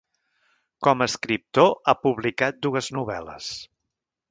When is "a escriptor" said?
1.03-1.69